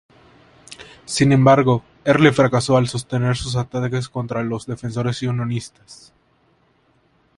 [1.05, 6.11] Sin embargo, Early fracasó al sostener su ataque contra los defensores unionistas.